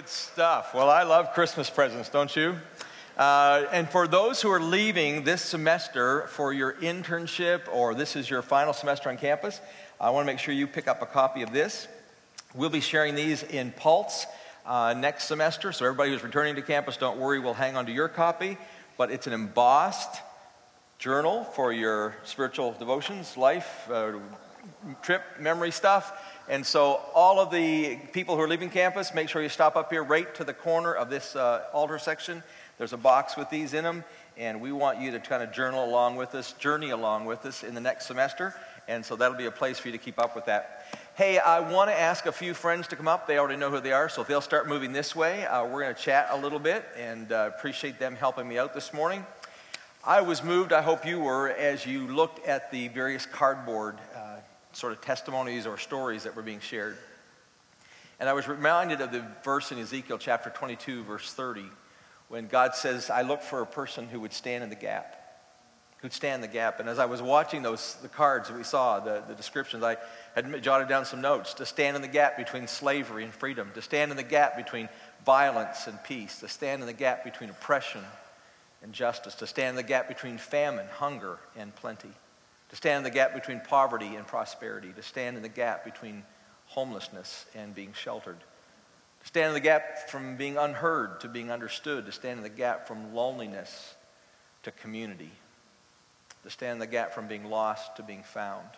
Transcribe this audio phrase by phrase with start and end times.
[0.00, 0.72] Good stuff.
[0.72, 2.56] Well, I love Christmas presents, don't you?
[3.18, 8.30] Uh, and for those who are leaving this semester for your internship or this is
[8.30, 9.60] your final semester on campus,
[10.00, 11.86] I want to make sure you pick up a copy of this.
[12.54, 14.24] We'll be sharing these in Pulse
[14.64, 15.70] uh, next semester.
[15.70, 18.56] So, everybody who's returning to campus, don't worry, we'll hang on to your copy.
[18.96, 20.22] But it's an embossed
[20.98, 24.12] journal for your spiritual devotions, life, uh,
[25.02, 26.29] trip, memory stuff.
[26.50, 29.92] And so, all of the people who are leaving campus, make sure you stop up
[29.92, 32.42] here right to the corner of this uh, altar section.
[32.76, 34.02] There's a box with these in them,
[34.36, 37.62] and we want you to kind of journal along with us, journey along with us
[37.62, 38.52] in the next semester.
[38.88, 40.86] And so, that'll be a place for you to keep up with that.
[41.14, 43.28] Hey, I want to ask a few friends to come up.
[43.28, 45.82] They already know who they are, so if they'll start moving this way, uh, we're
[45.82, 49.24] going to chat a little bit and uh, appreciate them helping me out this morning.
[50.04, 53.98] I was moved, I hope you were, as you looked at the various cardboard
[54.72, 56.96] sort of testimonies or stories that were being shared.
[58.18, 61.64] And I was reminded of the verse in Ezekiel chapter 22, verse 30,
[62.28, 65.16] when God says, I look for a person who would stand in the gap,
[65.98, 66.80] who'd stand the gap.
[66.80, 69.96] And as I was watching those, the cards that we saw, the, the descriptions, I
[70.34, 73.82] had jotted down some notes to stand in the gap between slavery and freedom, to
[73.82, 74.88] stand in the gap between
[75.24, 78.02] violence and peace, to stand in the gap between oppression
[78.82, 82.12] and justice, to stand in the gap between famine, hunger, and plenty
[82.70, 86.22] to stand in the gap between poverty and prosperity, to stand in the gap between
[86.66, 88.38] homelessness and being sheltered,
[89.20, 92.48] to stand in the gap from being unheard to being understood, to stand in the
[92.48, 93.94] gap from loneliness
[94.62, 95.32] to community,
[96.44, 98.68] to stand in the gap from being lost to being found,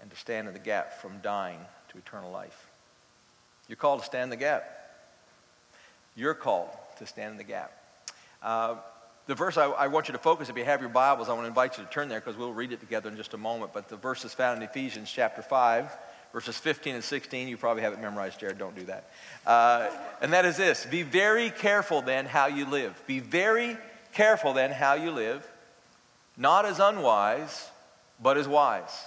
[0.00, 2.66] and to stand in the gap from dying to eternal life.
[3.68, 4.64] You're called to stand in the gap.
[6.16, 7.72] You're called to stand in the gap.
[8.42, 8.76] Uh,
[9.26, 11.44] the verse I, I, want you to focus, if you have your Bibles, I want
[11.44, 13.72] to invite you to turn there because we'll read it together in just a moment.
[13.72, 15.96] But the verse is found in Ephesians chapter 5,
[16.32, 17.46] verses 15 and 16.
[17.46, 18.58] You probably have it memorized, Jared.
[18.58, 19.10] Don't do that.
[19.46, 23.00] Uh, and that is this Be very careful then how you live.
[23.06, 23.76] Be very
[24.12, 25.48] careful then how you live,
[26.36, 27.70] not as unwise,
[28.20, 29.06] but as wise,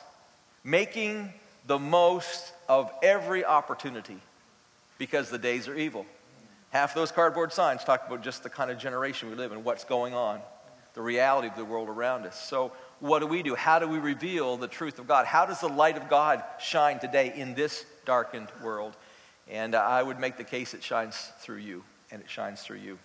[0.64, 1.34] making
[1.68, 4.18] the most of every opportunity
[4.98, 6.06] because the days are evil.
[6.75, 9.86] Half those cardboard signs talk about just the kind of generation we live in, what's
[9.86, 10.41] going on,
[10.94, 12.38] the reality of the world around us.
[12.38, 13.56] So, what do we do?
[13.56, 15.25] How do we reveal the truth of God?
[15.25, 18.94] How does the light of God shine today in this darkened world?
[19.50, 23.00] And I would make the case it shines through you, and it shines through you.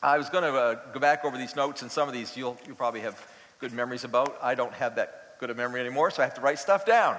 [0.00, 2.56] I was going to uh, go back over these notes, and some of these you'll,
[2.64, 3.20] you'll probably have
[3.58, 4.38] good memories about.
[4.40, 7.18] I don't have that good a memory anymore, so I have to write stuff down.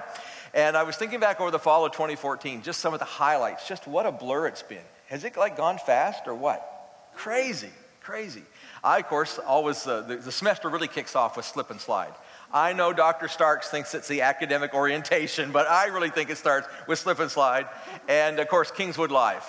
[0.54, 3.68] And I was thinking back over the fall of 2014, just some of the highlights,
[3.68, 4.78] just what a blur it's been.
[5.12, 6.66] Has it like gone fast or what?
[7.14, 7.68] Crazy,
[8.00, 8.44] crazy.
[8.82, 12.14] I, of course, always, uh, the, the semester really kicks off with slip and slide.
[12.50, 13.28] I know Dr.
[13.28, 17.30] Starks thinks it's the academic orientation, but I really think it starts with slip and
[17.30, 17.68] slide.
[18.08, 19.44] And of course, Kingswood Live.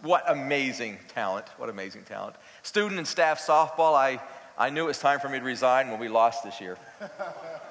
[0.00, 1.44] What amazing talent.
[1.58, 2.36] What amazing talent.
[2.62, 4.18] Student and staff softball, I,
[4.56, 6.78] I knew it was time for me to resign when we lost this year.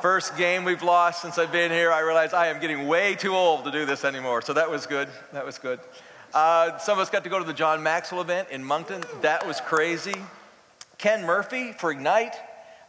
[0.00, 3.34] First game we've lost since I've been here, I realized I am getting way too
[3.34, 4.40] old to do this anymore.
[4.40, 5.10] So that was good.
[5.34, 5.78] That was good.
[6.32, 9.04] Uh, some of us got to go to the John Maxwell event in Moncton.
[9.20, 10.14] That was crazy.
[10.96, 12.34] Ken Murphy for Ignite,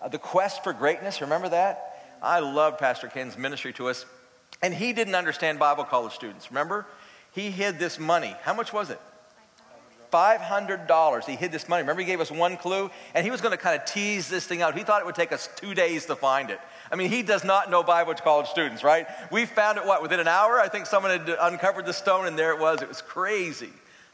[0.01, 1.19] uh, the quest for greatness.
[1.19, 2.15] Remember that?
[2.23, 4.05] I love Pastor Ken's ministry to us.
[4.61, 6.49] And he didn't understand Bible college students.
[6.49, 6.85] Remember?
[7.33, 8.35] He hid this money.
[8.43, 9.01] How much was it?
[10.11, 11.25] $500.
[11.25, 11.83] He hid this money.
[11.83, 12.91] Remember, he gave us one clue?
[13.15, 14.77] And he was going to kind of tease this thing out.
[14.77, 16.59] He thought it would take us two days to find it.
[16.91, 19.07] I mean, he does not know Bible college students, right?
[19.31, 20.59] We found it, what, within an hour?
[20.59, 22.81] I think someone had uncovered the stone, and there it was.
[22.81, 23.69] It was crazy.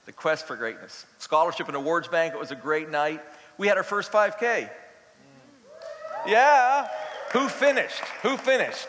[0.05, 1.05] The quest for greatness.
[1.17, 3.21] Scholarship and Awards Bank, it was a great night.
[3.57, 4.69] We had our first 5K.
[6.27, 6.87] Yeah.
[7.33, 8.01] Who finished?
[8.21, 8.87] Who finished?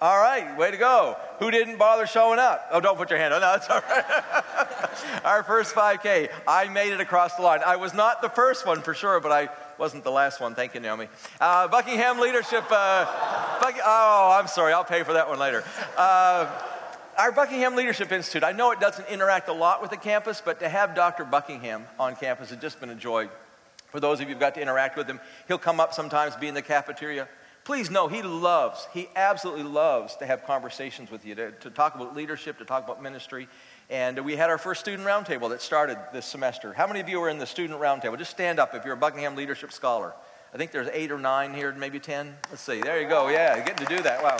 [0.00, 1.16] All right, way to go.
[1.40, 2.68] Who didn't bother showing up?
[2.70, 3.40] Oh, don't put your hand on.
[3.40, 5.24] No, that's all right.
[5.24, 6.30] Our first 5K.
[6.46, 7.60] I made it across the line.
[7.66, 10.54] I was not the first one for sure, but I wasn't the last one.
[10.54, 11.08] Thank you, Naomi.
[11.40, 12.64] Uh, Buckingham Leadership.
[12.70, 13.06] Uh,
[13.60, 14.72] Buck- oh, I'm sorry.
[14.72, 15.64] I'll pay for that one later.
[15.96, 16.48] Uh,
[17.16, 18.44] our Buckingham Leadership Institute.
[18.44, 21.24] I know it doesn't interact a lot with the campus, but to have Dr.
[21.24, 23.28] Buckingham on campus has just been a joy.
[23.90, 25.18] For those of you who've got to interact with him,
[25.48, 27.26] he'll come up sometimes, be in the cafeteria.
[27.68, 31.94] Please know he loves, he absolutely loves to have conversations with you, to, to talk
[31.96, 33.46] about leadership, to talk about ministry.
[33.90, 36.72] And we had our first student roundtable that started this semester.
[36.72, 38.16] How many of you are in the student roundtable?
[38.16, 40.14] Just stand up if you're a Buckingham Leadership Scholar.
[40.54, 42.34] I think there's eight or nine here, maybe 10.
[42.48, 42.80] Let's see.
[42.80, 43.28] There you go.
[43.28, 44.22] Yeah, getting to do that.
[44.22, 44.38] Wow.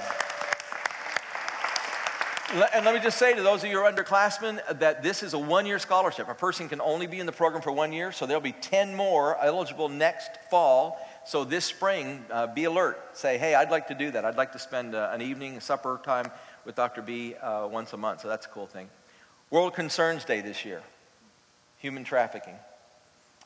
[2.72, 5.34] And let me just say to those of you who are underclassmen that this is
[5.34, 6.30] a one year scholarship.
[6.30, 8.94] A person can only be in the program for one year, so there'll be 10
[8.94, 10.98] more eligible next fall.
[11.28, 12.98] So this spring, uh, be alert.
[13.12, 14.24] Say, hey, I'd like to do that.
[14.24, 16.30] I'd like to spend uh, an evening, supper time
[16.64, 17.02] with Dr.
[17.02, 18.22] B uh, once a month.
[18.22, 18.88] So that's a cool thing.
[19.50, 20.80] World Concerns Day this year,
[21.76, 22.54] human trafficking,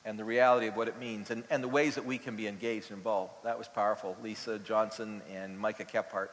[0.04, 2.46] and the reality of what it means, and, and the ways that we can be
[2.46, 3.32] engaged and involved.
[3.42, 4.16] That was powerful.
[4.22, 6.28] Lisa Johnson and Micah Kephart.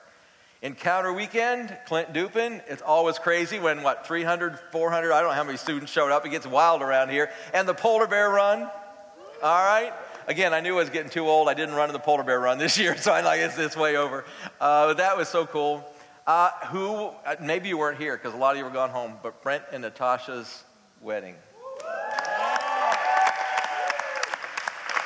[0.62, 2.62] Encounter weekend, Clint Dupin.
[2.68, 6.28] It's always crazy when, what, 300, 400, I don't know how many students showed up.
[6.28, 7.32] It gets wild around here.
[7.56, 8.70] And the Polar Bear Run.
[9.42, 9.94] All right.
[10.30, 11.50] Again, I knew I was getting too old.
[11.50, 13.76] I didn't run in the Polar Bear Run this year, so I'm like it's, it's
[13.76, 14.24] way over.
[14.62, 15.84] Uh, but that was so cool.
[16.28, 19.16] Uh, who, uh, maybe you weren't here because a lot of you were gone home,
[19.24, 20.64] but Brent and Natasha's
[21.02, 21.34] wedding.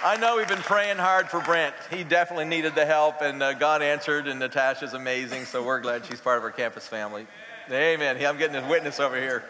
[0.06, 1.74] I know we've been praying hard for Brent.
[1.90, 6.06] He definitely needed the help, and uh, God answered, and Natasha's amazing, so we're glad
[6.06, 7.26] she's part of our campus family.
[7.72, 8.18] Amen.
[8.26, 9.46] I'm getting a witness over here.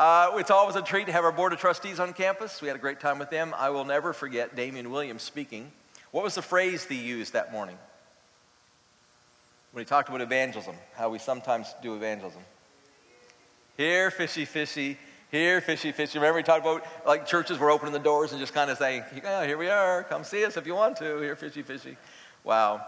[0.00, 2.62] Uh, it's always a treat to have our Board of Trustees on campus.
[2.62, 3.54] We had a great time with them.
[3.54, 5.70] I will never forget Damian Williams speaking.
[6.10, 7.76] What was the phrase he used that morning?
[9.72, 12.40] When he talked about evangelism, how we sometimes do evangelism.
[13.76, 14.96] Here, fishy, fishy,
[15.30, 16.18] here, fishy, fishy.
[16.18, 19.04] Remember, we talked about like churches were opening the doors and just kind of saying,
[19.22, 20.04] oh, here we are.
[20.04, 21.18] Come see us if you want to.
[21.18, 21.98] Here, fishy, fishy.
[22.42, 22.86] Wow.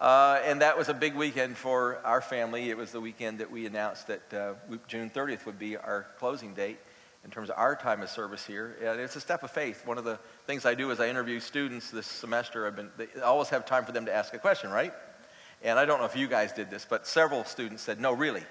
[0.00, 2.70] Uh, and that was a big weekend for our family.
[2.70, 4.54] It was the weekend that we announced that uh,
[4.88, 6.78] June 30th would be our closing date
[7.22, 8.76] in terms of our time of service here.
[8.82, 9.86] And it's a step of faith.
[9.86, 12.66] One of the things I do is I interview students this semester.
[12.66, 12.90] I've been,
[13.22, 14.94] always have time for them to ask a question, right?
[15.62, 18.42] And I don't know if you guys did this, but several students said, no, really.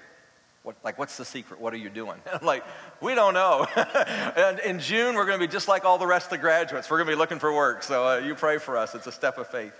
[0.62, 1.60] What, like, what's the secret?
[1.60, 2.20] What are you doing?
[2.26, 2.62] And I'm like,
[3.00, 3.66] we don't know.
[4.36, 6.88] and in June, we're going to be just like all the rest of the graduates.
[6.88, 7.82] We're going to be looking for work.
[7.82, 8.94] So uh, you pray for us.
[8.94, 9.74] It's a step of faith.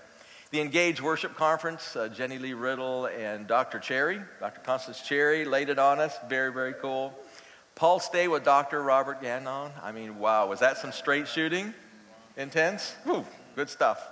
[0.51, 3.79] The Engage Worship Conference, uh, Jenny Lee Riddle and Dr.
[3.79, 4.59] Cherry, Dr.
[4.59, 6.13] Constance Cherry laid it on us.
[6.27, 7.17] Very, very cool.
[7.75, 8.83] Pulse Day with Dr.
[8.83, 9.71] Robert Gagnon.
[9.81, 11.73] I mean, wow, was that some straight shooting?
[12.35, 12.95] Intense?
[13.05, 13.25] Whew,
[13.55, 14.05] good stuff.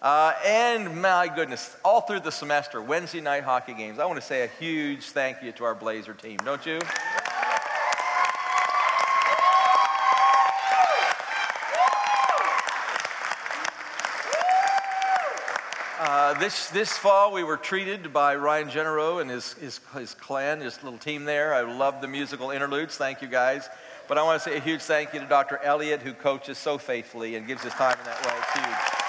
[0.00, 3.98] Uh, and my goodness, all through the semester, Wednesday night hockey games.
[3.98, 6.78] I want to say a huge thank you to our Blazer team, don't you?
[16.40, 20.82] This, this fall, we were treated by Ryan Genero and his, his, his clan, his
[20.82, 21.52] little team there.
[21.52, 22.96] I love the musical interludes.
[22.96, 23.68] Thank you, guys.
[24.08, 25.58] But I want to say a huge thank you to Dr.
[25.62, 28.32] Elliott, who coaches so faithfully and gives his time in that way.
[28.38, 29.00] It's huge.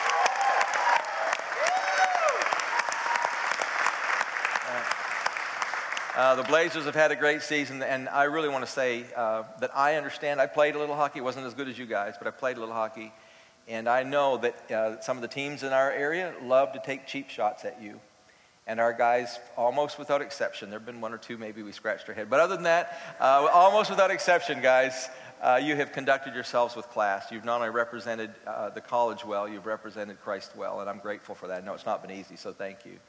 [6.13, 9.43] Uh, the Blazers have had a great season, and I really want to say uh,
[9.61, 10.41] that I understand.
[10.41, 11.19] I played a little hockey.
[11.19, 13.13] It wasn't as good as you guys, but I played a little hockey.
[13.67, 17.07] And I know that uh, some of the teams in our area love to take
[17.07, 17.99] cheap shots at you.
[18.67, 22.07] And our guys, almost without exception, there have been one or two maybe we scratched
[22.07, 22.29] our head.
[22.29, 25.09] But other than that, uh, almost without exception, guys,
[25.41, 27.31] uh, you have conducted yourselves with class.
[27.31, 30.81] You've not only represented uh, the college well, you've represented Christ well.
[30.81, 31.65] And I'm grateful for that.
[31.65, 32.99] No, it's not been easy, so thank you.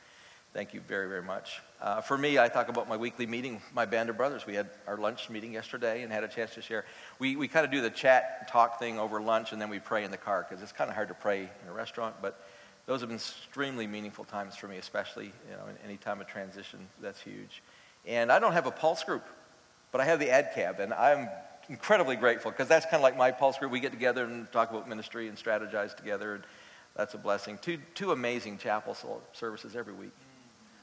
[0.53, 1.63] Thank you very, very much.
[1.81, 4.45] Uh, for me, I talk about my weekly meeting, my band of brothers.
[4.45, 6.85] We had our lunch meeting yesterday and had a chance to share.
[7.19, 10.05] We, we kind of do the chat talk thing over lunch and then we pray
[10.05, 12.17] in the car because it's kind of hard to pray in a restaurant.
[12.21, 12.39] But
[12.85, 16.27] those have been extremely meaningful times for me, especially you know, in any time of
[16.27, 16.87] transition.
[17.01, 17.63] That's huge.
[18.07, 19.25] And I don't have a pulse group,
[19.91, 21.31] but I have the ADCAB, and I'm
[21.71, 23.73] incredibly grateful because that's kind of like my pulse group.
[23.73, 26.35] We get together and talk about ministry and strategize together.
[26.35, 26.45] And
[26.95, 27.59] that's a blessing.
[27.63, 28.97] Two, two amazing chapel
[29.33, 30.13] services every week.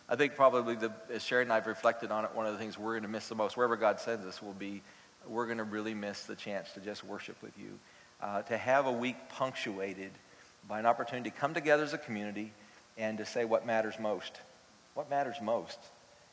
[0.09, 2.57] I think probably the, as Sherry and I have reflected on it, one of the
[2.57, 4.81] things we're going to miss the most, wherever God sends us, will be
[5.27, 7.77] we're going to really miss the chance to just worship with you.
[8.21, 10.11] Uh, to have a week punctuated
[10.67, 12.51] by an opportunity to come together as a community
[12.97, 14.39] and to say what matters most.
[14.95, 15.77] What matters most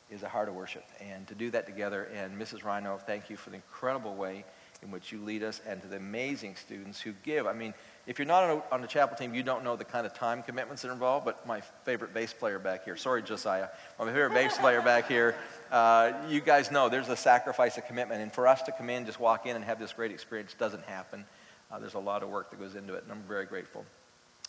[0.09, 0.83] is a heart of worship.
[0.99, 2.63] And to do that together, and Mrs.
[2.63, 4.43] Rhino, thank you for the incredible way
[4.81, 7.47] in which you lead us and to the amazing students who give.
[7.47, 7.73] I mean,
[8.07, 10.13] if you're not on, a, on the chapel team, you don't know the kind of
[10.13, 13.67] time commitments that are involved, but my favorite bass player back here, sorry, Josiah,
[13.99, 15.35] my favorite bass player back here,
[15.71, 18.21] uh, you guys know there's a sacrifice a commitment.
[18.21, 20.85] And for us to come in, just walk in and have this great experience doesn't
[20.85, 21.25] happen.
[21.69, 23.85] Uh, there's a lot of work that goes into it, and I'm very grateful.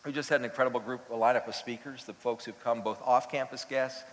[0.07, 3.03] We just had an incredible group, a lineup of speakers, the folks who've come, both
[3.03, 4.05] off campus guests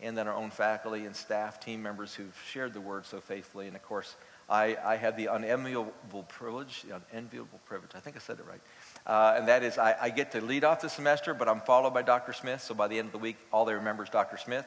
[0.00, 3.66] and then our own faculty and staff, team members who've shared the word so faithfully.
[3.66, 4.14] And of course,
[4.48, 8.60] I, I had the unenviable privilege, the unenviable privilege, I think I said it right,
[9.06, 11.92] uh, and that is I, I, get to lead off the semester, but I'm followed
[11.92, 12.32] by Dr.
[12.32, 12.62] Smith.
[12.62, 14.38] So by the end of the week, all they remember is Dr.
[14.38, 14.64] Smith.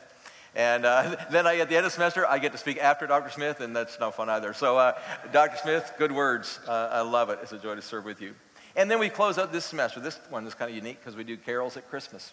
[0.55, 3.07] And uh, then I, at the end of the semester, I get to speak after
[3.07, 3.31] Dr.
[3.31, 4.53] Smith, and that's no fun either.
[4.53, 4.93] So, uh,
[5.31, 5.57] Dr.
[5.57, 6.59] Smith, good words.
[6.67, 7.39] Uh, I love it.
[7.41, 8.35] It's a joy to serve with you.
[8.75, 9.99] And then we close out this semester.
[9.99, 12.31] This one is kind of unique because we do carols at Christmas.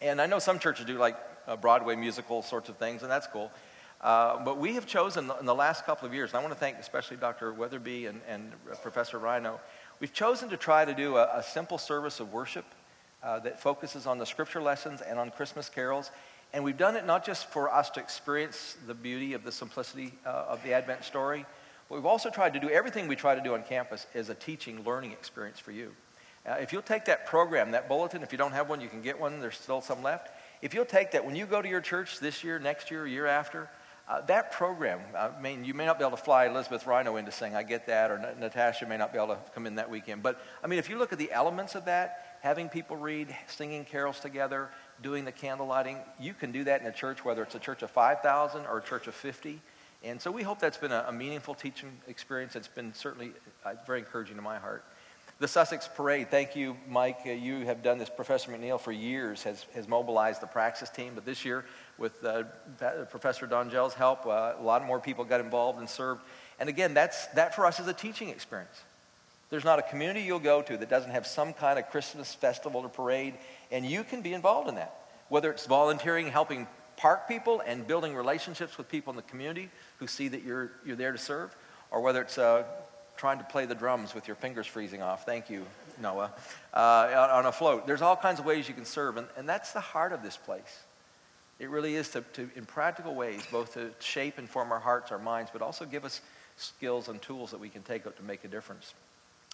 [0.00, 3.26] And I know some churches do like uh, Broadway musical sorts of things, and that's
[3.26, 3.50] cool.
[4.00, 6.58] Uh, but we have chosen in the last couple of years, and I want to
[6.58, 7.52] thank especially Dr.
[7.52, 9.60] Weatherby and, and Professor Rhino,
[10.02, 12.64] We've chosen to try to do a, a simple service of worship
[13.22, 16.10] uh, that focuses on the scripture lessons and on Christmas carols.
[16.52, 20.12] And we've done it not just for us to experience the beauty of the simplicity
[20.26, 21.46] uh, of the Advent story,
[21.88, 24.34] But we've also tried to do everything we try to do on campus as a
[24.34, 25.92] teaching, learning experience for you.
[26.44, 29.02] Uh, if you'll take that program, that bulletin, if you don't have one, you can
[29.02, 29.38] get one.
[29.40, 30.30] There's still some left.
[30.62, 33.26] If you'll take that, when you go to your church this year, next year, year
[33.26, 33.68] after,
[34.08, 37.24] uh, that program, I mean, you may not be able to fly Elizabeth Rhino in
[37.24, 39.90] to sing, I get that, or Natasha may not be able to come in that
[39.90, 40.22] weekend.
[40.22, 43.84] But, I mean, if you look at the elements of that, having people read, singing
[43.84, 44.70] carols together,
[45.02, 47.82] doing the candle lighting, you can do that in a church, whether it's a church
[47.82, 49.60] of 5,000 or a church of 50.
[50.04, 52.54] And so we hope that's been a, a meaningful teaching experience.
[52.54, 53.32] It's been certainly
[53.64, 54.84] uh, very encouraging to my heart.
[55.42, 57.22] The Sussex Parade, thank you, Mike.
[57.26, 58.08] Uh, you have done this.
[58.08, 61.64] Professor McNeil for years has, has mobilized the Praxis team, but this year,
[61.98, 62.44] with uh,
[63.10, 66.20] Professor Dongel's help, uh, a lot more people got involved and served.
[66.60, 68.84] And again, that's, that for us is a teaching experience.
[69.50, 72.82] There's not a community you'll go to that doesn't have some kind of Christmas festival
[72.82, 73.34] or parade,
[73.72, 74.94] and you can be involved in that.
[75.28, 80.06] Whether it's volunteering, helping park people, and building relationships with people in the community who
[80.06, 81.56] see that you're, you're there to serve,
[81.90, 82.62] or whether it's uh,
[83.22, 85.24] trying to play the drums with your fingers freezing off.
[85.24, 85.64] Thank you,
[86.00, 86.32] Noah.
[86.74, 87.86] Uh, on a float.
[87.86, 90.36] There's all kinds of ways you can serve, and, and that's the heart of this
[90.36, 90.82] place.
[91.60, 95.12] It really is to, to, in practical ways, both to shape and form our hearts,
[95.12, 96.20] our minds, but also give us
[96.56, 98.92] skills and tools that we can take up to make a difference.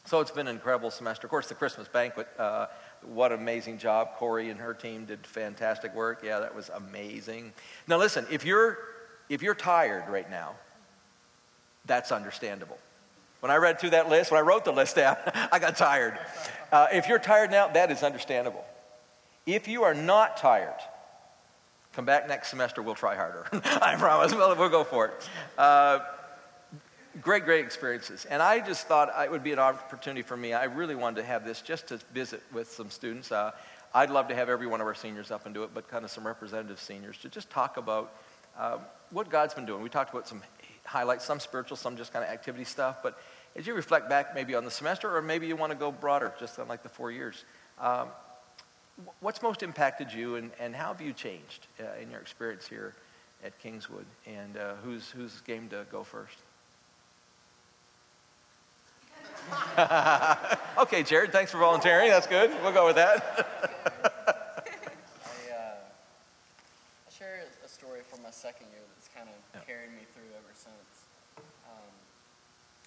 [0.06, 1.26] So it's been an incredible semester.
[1.26, 2.68] Of course, the Christmas banquet, uh,
[3.02, 4.14] what an amazing job.
[4.14, 6.22] Corey and her team did fantastic work.
[6.24, 7.52] Yeah, that was amazing.
[7.86, 8.78] Now listen, if you're,
[9.28, 10.54] if you're tired right now,
[11.84, 12.78] that's understandable.
[13.40, 15.16] When I read through that list, when I wrote the list down,
[15.52, 16.18] I got tired.
[16.72, 18.64] Uh, if you're tired now, that is understandable.
[19.46, 20.78] If you are not tired,
[21.92, 23.46] come back next semester, we'll try harder.
[23.80, 24.34] I promise.
[24.34, 25.28] Well, we'll go for it.
[25.56, 26.00] Uh,
[27.20, 28.26] great, great experiences.
[28.26, 30.52] And I just thought it would be an opportunity for me.
[30.52, 33.32] I really wanted to have this just to visit with some students.
[33.32, 33.52] Uh,
[33.94, 36.04] I'd love to have every one of our seniors up and do it, but kind
[36.04, 38.14] of some representative seniors to just talk about
[38.58, 38.78] uh,
[39.10, 39.82] what God's been doing.
[39.82, 40.42] We talked about some
[40.88, 43.02] highlight some spiritual, some just kind of activity stuff.
[43.02, 43.18] But
[43.54, 46.32] as you reflect back maybe on the semester, or maybe you want to go broader,
[46.40, 47.44] just on like the four years,
[47.80, 48.08] um,
[49.20, 52.94] what's most impacted you and, and how have you changed uh, in your experience here
[53.44, 54.06] at Kingswood?
[54.26, 56.36] And uh, who's, who's game to go first?
[60.78, 62.10] okay, Jared, thanks for volunteering.
[62.10, 62.50] That's good.
[62.62, 63.46] We'll go with that.
[64.26, 65.74] I uh,
[67.10, 69.64] share a story from my second year that's kind of yeah.
[69.64, 71.08] carried me through ever since.
[71.64, 71.92] Um,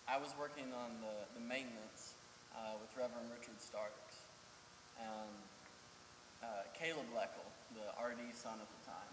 [0.06, 2.14] I was working on the, the maintenance
[2.54, 4.22] uh, with Reverend Richard Starks.
[5.02, 5.34] And
[6.46, 9.12] uh, Caleb Leckel, the RD son at the time,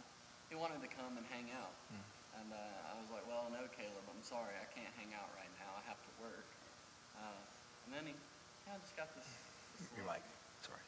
[0.53, 1.73] he wanted to come and hang out.
[1.89, 2.05] Mm.
[2.45, 4.53] And uh, I was like, well, no, Caleb, I'm sorry.
[4.53, 5.71] I can't hang out right now.
[5.81, 6.49] I have to work.
[7.17, 7.41] Uh,
[7.89, 8.15] and then he
[8.69, 9.29] kind of just got this.
[9.81, 10.21] this Your mic.
[10.61, 10.85] Sorry.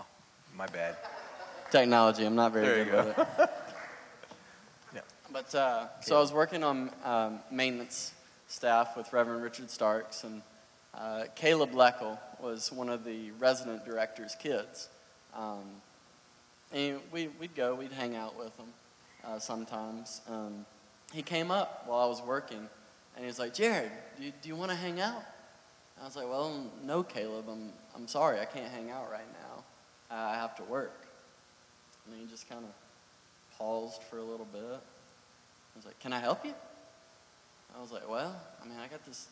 [0.00, 0.08] Oh,
[0.56, 0.96] my bad.
[1.72, 3.26] Technology, I'm not very there good with it.
[4.94, 5.00] yeah.
[5.32, 8.12] But uh, so I was working on um, maintenance
[8.46, 10.42] staff with Reverend Richard Starks, and
[10.92, 14.90] uh, Caleb Leckel was one of the resident director's kids.
[15.34, 15.62] Um,
[16.74, 18.68] and we, would go, we'd hang out with him
[19.24, 20.20] uh, sometimes.
[20.28, 20.66] Um,
[21.10, 22.68] he came up while I was working,
[23.16, 25.24] and he was like, Jared, do you, do you want to hang out?
[25.98, 29.64] I was like, well, no, Caleb, I'm, I'm sorry, I can't hang out right now.
[30.14, 31.01] I have to work.
[32.06, 34.62] And he just kind of paused for a little bit.
[34.62, 36.54] I was like, Can I help you?
[37.76, 39.28] I was like, Well, I mean, I got this,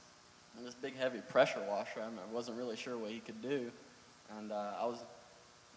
[0.63, 2.01] this big heavy pressure washer.
[2.01, 3.71] I, mean, I wasn't really sure what he could do.
[4.39, 4.99] And uh, I, was,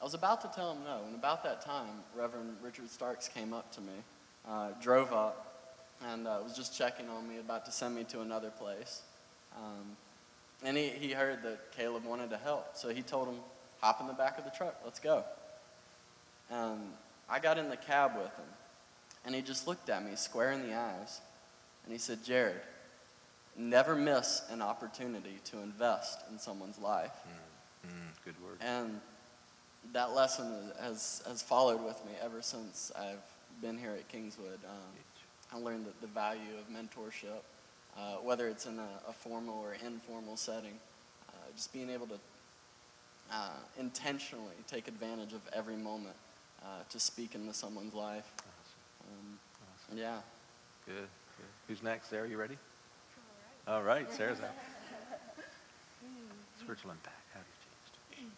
[0.01, 1.01] I was about to tell him no.
[1.07, 3.93] And about that time, Reverend Richard Starks came up to me,
[4.47, 5.53] uh, drove up,
[6.11, 9.01] and uh, was just checking on me, about to send me to another place.
[9.55, 9.97] Um,
[10.63, 12.75] and he, he heard that Caleb wanted to help.
[12.75, 13.35] So he told him,
[13.81, 15.23] hop in the back of the truck, let's go.
[16.51, 16.79] And
[17.29, 18.45] I got in the cab with him,
[19.25, 21.21] and he just looked at me square in the eyes,
[21.83, 22.61] and he said, Jared,
[23.57, 27.11] never miss an opportunity to invest in someone's life.
[27.85, 28.57] Mm, mm, good word.
[28.61, 28.99] And
[29.91, 33.21] that lesson has, has followed with me ever since I've
[33.61, 34.59] been here at Kingswood.
[34.67, 37.41] Um, I learned the, the value of mentorship,
[37.97, 40.73] uh, whether it's in a, a, formal or informal setting.
[41.29, 42.19] Uh, just being able to
[43.31, 46.15] uh, intentionally take advantage of every moment
[46.63, 48.31] uh, to speak into someone's life.
[49.07, 49.97] Um, awesome.
[49.97, 50.17] Yeah.
[50.85, 51.45] Good, good.
[51.67, 52.09] Who's next?
[52.09, 52.57] Sarah, you ready?
[53.67, 54.55] All right, All right Sarah's out.
[56.59, 57.15] Spiritual impact.
[57.33, 57.47] How have
[58.11, 58.31] you changed?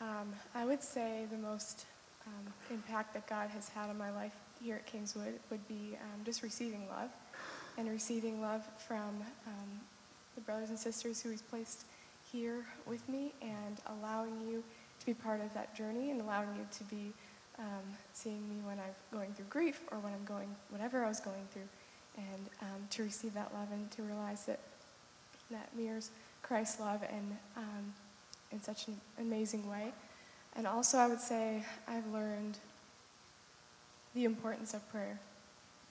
[0.00, 1.86] Um, I would say the most
[2.26, 6.24] um, impact that God has had on my life here at Kingswood would be um,
[6.24, 7.10] just receiving love
[7.78, 9.80] and receiving love from um,
[10.34, 11.84] the brothers and sisters who He's placed
[12.32, 14.62] here with me and allowing you
[15.06, 17.12] to be part of that journey and allowing you to be
[17.58, 17.82] um,
[18.12, 21.46] seeing me when I'm going through grief or when I'm going, whatever I was going
[21.52, 21.68] through,
[22.16, 24.60] and um, to receive that love and to realize that
[25.50, 26.10] that mirrors
[26.42, 27.94] Christ's love and um,
[28.50, 29.92] in such an amazing way.
[30.56, 32.58] And also, I would say I've learned
[34.14, 35.20] the importance of prayer,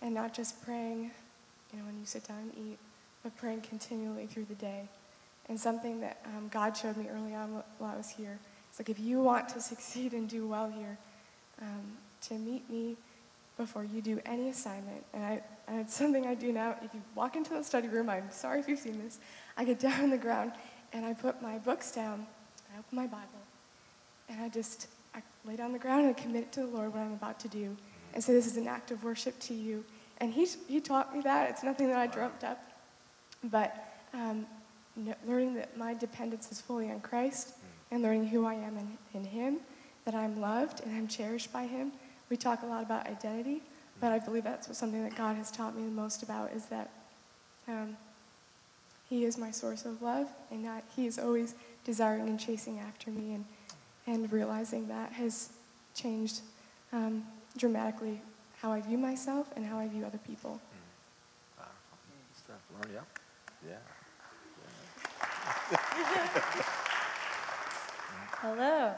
[0.01, 1.11] and not just praying,
[1.71, 2.77] you know, when you sit down and eat,
[3.23, 4.89] but praying continually through the day.
[5.47, 8.39] And something that um, God showed me early on while I was here.
[8.75, 10.97] It's like if you want to succeed and do well here,
[11.61, 12.97] um, to meet me
[13.55, 15.01] before you do any assignment.
[15.13, 16.75] And, I, and it's something I do now.
[16.81, 19.19] If you walk into the study room, I'm sorry if you've seen this.
[19.55, 20.51] I get down on the ground
[20.91, 22.27] and I put my books down.
[22.75, 23.29] I open my Bible
[24.27, 26.67] and I just I lay down on the ground and I commit it to the
[26.67, 27.77] Lord what I'm about to do
[28.13, 29.85] and say, This is an act of worship to you.
[30.17, 31.49] And he, he taught me that.
[31.49, 32.61] It's nothing that I dreamt up.
[33.41, 34.45] But um,
[35.25, 37.53] learning that my dependence is fully on Christ
[37.91, 39.57] and learning who I am in, in Him,
[40.05, 41.91] that I'm loved and I'm cherished by Him.
[42.29, 43.61] We talk a lot about identity,
[43.99, 46.65] but I believe that's what, something that God has taught me the most about is
[46.67, 46.89] that
[47.67, 47.97] um,
[49.09, 53.11] He is my source of love and that He is always desiring and chasing after
[53.11, 53.33] me.
[53.33, 53.45] And,
[54.07, 55.49] and realizing that has
[55.93, 56.41] changed
[56.93, 57.23] um,
[57.57, 58.21] dramatically
[58.61, 60.61] how I view myself and how I view other people.
[61.59, 62.87] Mm.
[62.93, 63.01] Yeah.
[63.67, 63.77] Yeah.
[68.41, 68.91] Hello.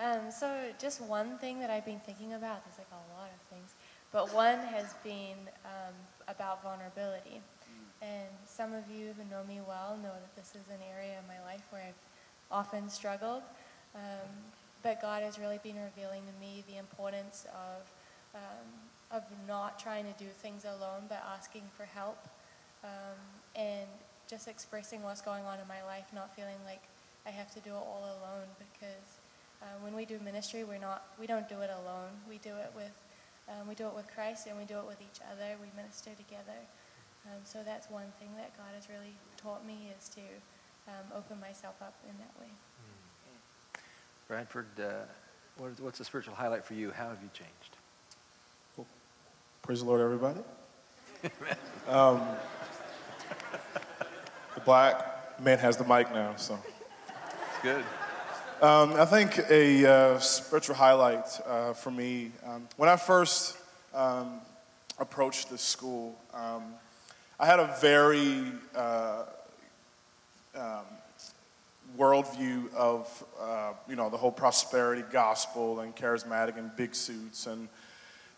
[0.00, 3.40] Um, so just one thing that I've been thinking about, there's like a lot of
[3.48, 3.74] things,
[4.12, 5.94] but one has been um,
[6.26, 7.42] about vulnerability.
[8.00, 11.26] And some of you who know me well know that this is an area in
[11.28, 12.00] my life where I've
[12.50, 13.42] often struggled.
[13.94, 14.30] Um,
[14.82, 17.90] but God has really been revealing to me the importance of,
[18.34, 18.68] um,
[19.10, 22.26] of not trying to do things alone, but asking for help.
[22.82, 23.18] Um,
[23.54, 23.88] and
[24.30, 26.82] just expressing what's going on in my life, not feeling like
[27.28, 29.20] I have to do it all alone because
[29.60, 32.08] uh, when we do ministry, we're not, we don't do it alone.
[32.26, 32.96] We do it with,
[33.50, 35.56] um, we do it with Christ and we do it with each other.
[35.60, 36.56] We minister together.
[37.26, 40.22] Um, so that's one thing that God has really taught me is to
[40.88, 42.50] um, open myself up in that way.
[44.26, 45.04] Bradford, uh,
[45.58, 46.92] what, what's the spiritual highlight for you?
[46.92, 47.76] How have you changed?
[48.74, 48.86] Well,
[49.60, 50.40] praise the Lord, everybody.
[51.88, 52.22] um,
[54.54, 56.58] the black man has the mic now, so.
[57.58, 57.84] It's good.
[58.64, 63.56] Um, I think a uh, spiritual highlight uh, for me, um, when I first
[63.92, 64.40] um,
[65.00, 66.62] approached this school, um,
[67.40, 68.44] I had a very
[68.76, 69.24] uh,
[70.56, 70.84] um,
[71.98, 77.68] worldview of, uh, you know, the whole prosperity gospel and charismatic and big suits and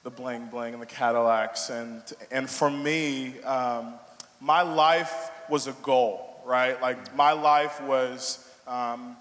[0.02, 1.68] the bling bling and the Cadillacs.
[1.68, 3.94] And, and for me, um,
[4.40, 6.80] my life was a goal, right?
[6.80, 9.16] Like my life was, um,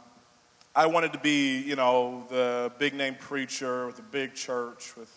[0.75, 5.11] I wanted to be, you know, the big name preacher with a big church with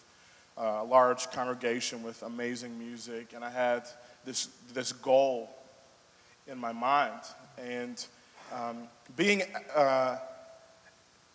[0.57, 3.35] a large congregation with amazing music.
[3.35, 3.87] And I had
[4.25, 5.51] this, this goal
[6.47, 7.21] in my mind.
[7.59, 8.05] And
[8.55, 9.43] um, being
[9.77, 10.17] uh,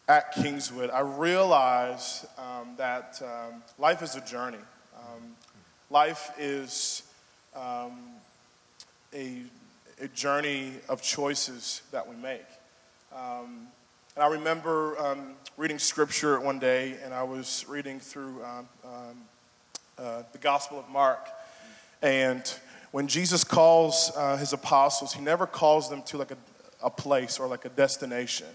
[0.07, 4.57] at Kingswood, I realized um, that um, life is a journey.
[4.97, 5.35] Um,
[5.91, 7.03] life is
[7.55, 7.99] um,
[9.13, 9.43] a,
[10.01, 12.45] a journey of choices that we make.
[13.15, 13.67] Um,
[14.15, 18.91] and I remember um, reading scripture one day, and I was reading through um, um,
[19.97, 21.29] uh, the Gospel of Mark.
[22.01, 22.43] And
[22.91, 26.37] when Jesus calls uh, his apostles, he never calls them to like a,
[26.83, 28.47] a place or like a destination.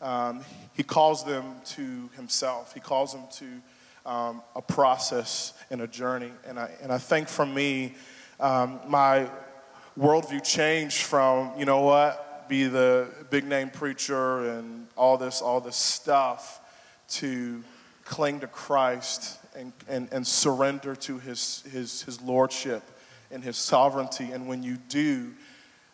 [0.00, 0.40] Um,
[0.72, 6.32] he calls them to himself, he calls them to um, a process and a journey.
[6.46, 7.94] And I, and I think for me,
[8.40, 9.28] my
[9.98, 15.60] worldview changed from, you know what, be the big name preacher and all this, all
[15.60, 16.60] this stuff
[17.08, 17.62] to
[18.04, 22.82] cling to Christ and, and, and surrender to his, his, his lordship
[23.30, 24.32] and his sovereignty.
[24.32, 25.32] And when you do,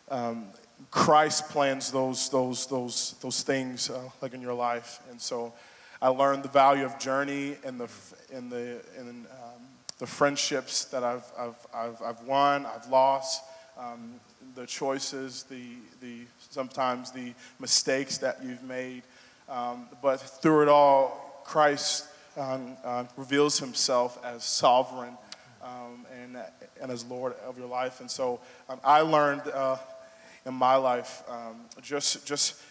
[0.09, 0.45] um,
[0.89, 4.99] Christ plans those, those, those, those things uh, like in your life.
[5.09, 5.53] And so
[6.01, 7.89] I learned the value of journey and the,
[8.35, 9.61] in the, in, um,
[9.99, 13.43] the friendships that I've, I've, I've, I've won, I've lost
[13.77, 14.15] um,
[14.55, 19.01] the choices, the, the, sometimes the mistakes that you've made.
[19.49, 22.05] Um, but through it all, Christ
[22.37, 25.17] um, uh, reveals himself as sovereign
[25.63, 26.37] um, and,
[26.81, 27.99] and as Lord of your life.
[27.99, 29.77] And so um, I learned uh,
[30.45, 32.61] in my life um, just, just,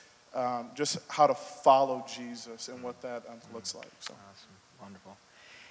[0.75, 3.91] just how to follow Jesus and what that looks like.
[4.01, 4.15] So.
[4.15, 4.49] Awesome.
[4.81, 5.17] Wonderful.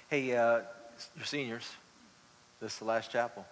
[0.08, 0.60] Hey, uh,
[1.16, 1.68] your seniors,
[2.60, 3.46] this is the last chapel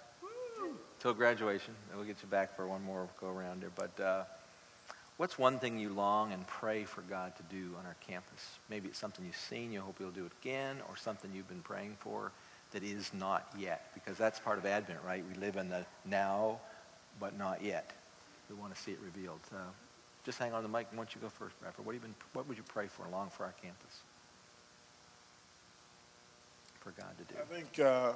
[1.00, 1.74] till graduation.
[1.88, 3.70] And we'll get you back for one more go around here.
[3.74, 4.24] But uh,
[5.18, 8.58] What's one thing you long and pray for God to do on our campus?
[8.70, 11.60] Maybe it's something you've seen, you hope He'll do it again, or something you've been
[11.60, 12.30] praying for
[12.70, 13.90] that is not yet.
[13.94, 15.24] Because that's part of Advent, right?
[15.28, 16.60] We live in the now,
[17.18, 17.90] but not yet.
[18.48, 19.40] We want to see it revealed.
[19.52, 19.58] Uh,
[20.24, 20.86] just hang on the mic.
[20.92, 21.84] Why don't you go first, Bradford?
[21.84, 24.00] What, have you been, what would you pray for along for our campus?
[26.78, 27.40] For God to do.
[27.40, 28.12] I think uh,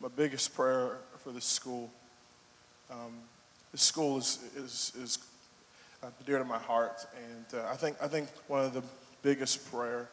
[0.00, 1.90] my biggest prayer for this school,
[2.90, 3.14] um,
[3.74, 5.18] this school is, is, is
[6.00, 7.04] uh, dear to my heart.
[7.16, 8.84] And uh, I, think, I think one of the
[9.22, 10.08] biggest prayer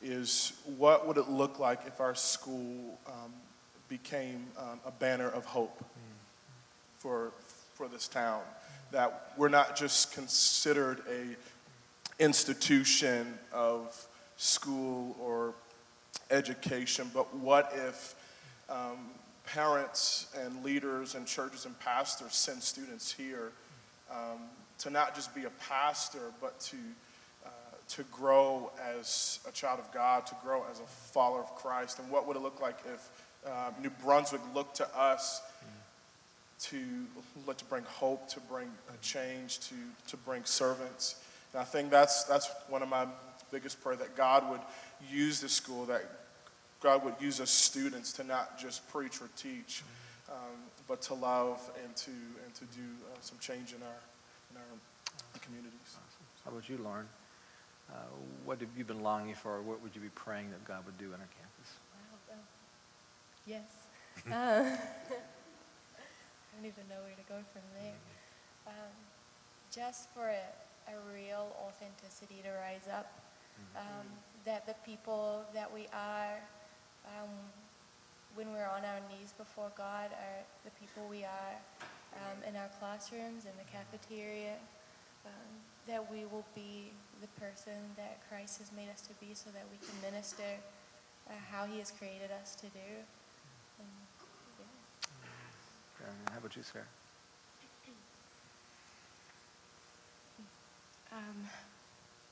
[0.00, 3.32] is what would it look like if our school um,
[3.88, 5.84] became um, a banner of hope
[6.98, 7.32] for,
[7.74, 8.42] for this town?
[8.92, 15.52] That we're not just considered a institution of school or
[16.30, 18.14] education, but what if
[18.70, 18.98] um,
[19.54, 23.52] parents and leaders and churches and pastors send students here
[24.10, 24.38] um,
[24.78, 26.76] to not just be a pastor, but to
[27.44, 27.48] uh,
[27.88, 31.98] to grow as a child of God, to grow as a follower of Christ?
[31.98, 33.08] And what would it look like if
[33.46, 35.42] uh, New Brunswick looked to us
[36.60, 36.78] to
[37.56, 39.74] to bring hope, to bring a change, to
[40.08, 41.16] to bring servants?
[41.52, 43.06] And I think that's that's one of my
[43.50, 44.60] biggest prayer that God would
[45.10, 46.04] use this school, that
[46.80, 49.82] God would use us students to not just preach or teach,
[50.28, 52.10] um, but to love and to
[52.44, 54.00] and to do uh, some change in our
[54.50, 55.96] in our communities.
[56.44, 57.06] How about you, Lauren?
[57.90, 57.94] Uh,
[58.44, 59.62] what have you been longing for?
[59.62, 61.72] What would you be praying that God would do in our campus?
[61.92, 62.18] Wow.
[62.28, 62.38] well,
[63.46, 63.68] Yes.
[64.26, 64.66] Uh, I
[66.56, 67.94] don't even know where to go from there.
[68.66, 68.90] Um,
[69.70, 70.42] just for a,
[70.90, 73.12] a real authenticity to rise up,
[73.76, 74.06] um,
[74.44, 76.40] that the people that we are,
[77.16, 77.30] um,
[78.34, 81.56] when we're on our knees before God, are the people we are
[82.14, 84.54] um, in our classrooms, in the cafeteria,
[85.26, 85.50] um,
[85.86, 86.90] that we will be
[87.20, 90.58] the person that Christ has made us to be so that we can minister
[91.28, 92.88] uh, how he has created us to do.
[93.80, 93.88] And,
[96.00, 96.32] yeah.
[96.32, 96.84] How about you, Sarah?
[101.10, 101.48] Um,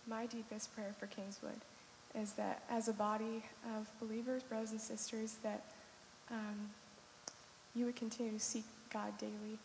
[0.06, 1.60] my deepest prayer for Kingswood
[2.16, 3.42] is that as a body
[3.76, 5.64] of believers, brothers and sisters, that
[6.30, 6.70] um,
[7.74, 9.58] you would continue to seek God daily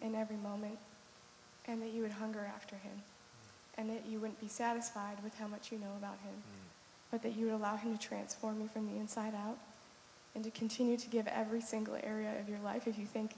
[0.00, 0.78] in every moment,
[1.66, 3.02] and that you would hunger after Him,
[3.76, 6.34] and that you wouldn't be satisfied with how much you know about Him,
[7.10, 9.58] but that you would allow Him to transform you from the inside out,
[10.34, 12.86] and to continue to give every single area of your life.
[12.86, 13.34] If you think,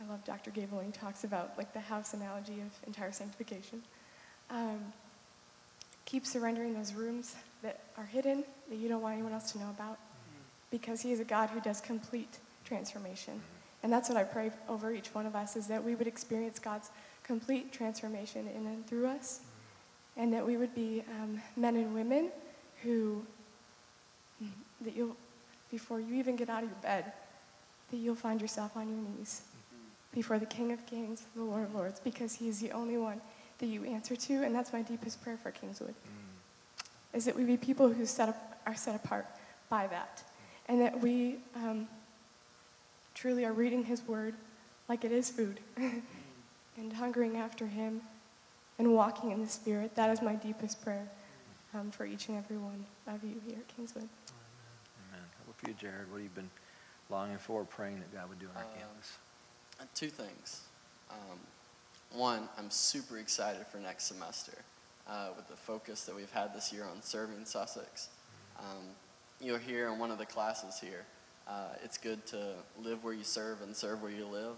[0.00, 0.52] I love Dr.
[0.54, 3.82] He talks about like the house analogy of entire sanctification.
[4.50, 4.92] Um,
[6.08, 9.68] keep surrendering those rooms that are hidden that you don't want anyone else to know
[9.68, 9.98] about
[10.70, 13.40] because he is a god who does complete transformation.
[13.82, 16.58] And that's what i pray over each one of us is that we would experience
[16.58, 16.90] god's
[17.22, 19.40] complete transformation in and through us
[20.16, 22.30] and that we would be um, men and women
[22.82, 23.24] who
[24.80, 25.16] that you'll
[25.70, 27.12] before you even get out of your bed
[27.90, 29.42] that you'll find yourself on your knees
[30.12, 33.20] before the king of kings the lord of lords because he is the only one
[33.58, 37.16] that you answer to, and that's my deepest prayer for Kingswood, mm.
[37.16, 39.26] is that we be people who set up, are set apart
[39.68, 40.22] by that,
[40.66, 41.88] and that we um,
[43.14, 44.34] truly are reading His Word
[44.88, 48.00] like it is food, and hungering after Him,
[48.78, 49.94] and walking in the Spirit.
[49.96, 51.08] That is my deepest prayer
[51.74, 54.08] um, for each and every one of you here at Kingswood.
[55.10, 55.26] Amen.
[55.36, 56.10] How about for you, Jared?
[56.10, 56.50] What have you been
[57.10, 59.18] longing for, praying that God would do on our uh, campus?
[59.94, 60.62] Two things.
[61.10, 61.38] Um,
[62.12, 64.52] one, I'm super excited for next semester
[65.08, 68.08] uh, with the focus that we've had this year on serving Sussex.
[68.58, 68.86] Um,
[69.40, 71.04] you're here in one of the classes here.
[71.46, 74.56] Uh, it's good to live where you serve and serve where you live.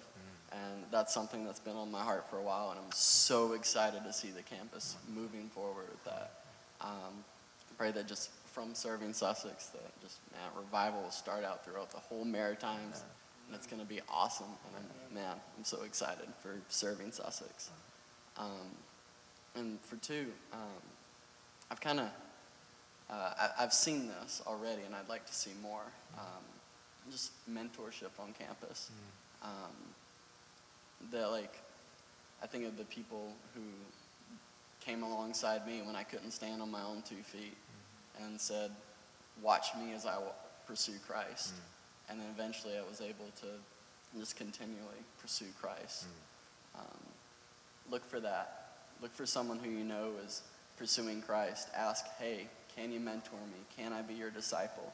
[0.53, 4.03] And that's something that's been on my heart for a while, and I'm so excited
[4.03, 6.33] to see the campus moving forward with that.
[6.81, 7.23] Um,
[7.71, 11.93] I pray that just from serving Sussex, that just man, revival will start out throughout
[11.93, 13.03] the whole Maritimes
[13.51, 14.47] and it's going to be awesome.
[14.47, 17.71] And I'm, man, I'm so excited for serving Sussex.
[18.37, 18.47] Um,
[19.57, 20.83] and for two, um,
[21.69, 22.09] I've kind of,
[23.11, 25.83] uh, I, have seen this already, and I'd like to see more.
[26.17, 26.45] Um,
[27.11, 28.89] just mentorship on campus.
[29.43, 29.75] Um,
[31.11, 31.59] that like,
[32.41, 33.63] I think of the people who
[34.81, 37.57] came alongside me when I couldn't stand on my own two feet,
[38.23, 38.71] and said,
[39.43, 40.19] "Watch me as I
[40.69, 41.55] pursue Christ."
[42.11, 46.07] And then eventually I was able to just continually pursue Christ.
[46.07, 46.81] Mm.
[46.81, 47.01] Um,
[47.91, 48.73] look for that.
[49.01, 50.43] Look for someone who you know is
[50.77, 51.69] pursuing Christ.
[51.77, 53.59] Ask, hey, can you mentor me?
[53.77, 54.93] Can I be your disciple?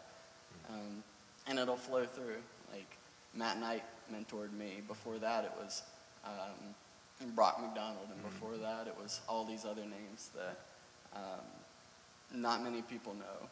[0.71, 0.75] Mm.
[0.75, 1.03] Um,
[1.49, 2.43] and it'll flow through.
[2.73, 2.97] Like
[3.35, 4.83] Matt Knight mentored me.
[4.87, 5.83] Before that, it was
[6.25, 10.59] um, Brock McDonald, and before that, it was all these other names that
[11.15, 11.45] um,
[12.35, 13.49] not many people know.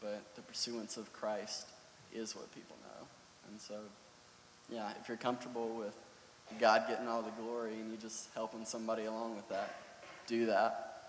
[0.00, 1.66] But the pursuance of Christ
[2.12, 2.81] is what people know.
[3.52, 3.74] And so,
[4.70, 5.94] yeah, if you're comfortable with
[6.58, 9.76] God getting all the glory and you just helping somebody along with that,
[10.26, 11.02] do that.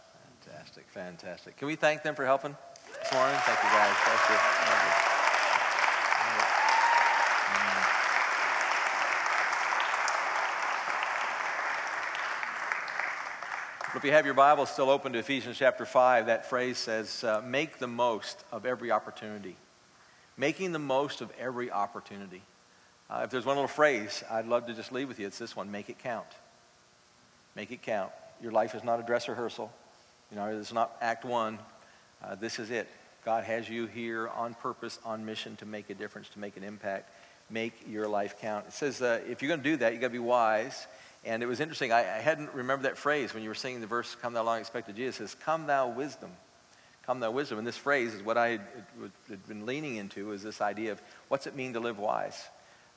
[0.43, 1.55] Fantastic, fantastic.
[1.55, 2.53] Can we thank them for helping
[3.01, 3.37] this morning?
[3.45, 3.95] Thank you, guys.
[3.95, 4.35] Thank you.
[4.35, 5.13] Thank you.
[13.95, 17.41] If you have your Bible still open to Ephesians chapter 5, that phrase says, uh,
[17.45, 19.55] make the most of every opportunity.
[20.37, 22.41] Making the most of every opportunity.
[23.09, 25.55] Uh, if there's one little phrase I'd love to just leave with you, it's this
[25.55, 26.27] one make it count.
[27.55, 28.11] Make it count.
[28.41, 29.71] Your life is not a dress rehearsal.
[30.31, 31.59] You know, it's not act one.
[32.23, 32.87] Uh, this is it.
[33.25, 36.63] God has you here on purpose, on mission to make a difference, to make an
[36.63, 37.11] impact.
[37.49, 38.65] Make your life count.
[38.67, 40.87] It says uh, if you're going to do that, you got to be wise.
[41.23, 41.91] And it was interesting.
[41.91, 44.59] I, I, hadn't remembered that phrase when you were singing the verse, Come thou long
[44.59, 45.17] expected Jesus.
[45.17, 46.31] Says, Come thou wisdom.
[47.05, 47.57] Come thou wisdom.
[47.57, 48.61] And this phrase is what I had,
[49.29, 52.41] had been leaning into is this idea of what's it mean to live wise?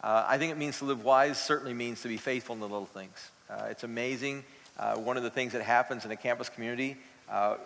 [0.00, 2.68] Uh, I think it means to live wise certainly means to be faithful in the
[2.68, 3.30] little things.
[3.50, 4.44] Uh, it's amazing.
[4.78, 6.96] Uh, one of the things that happens in a campus community,
[7.28, 7.56] uh,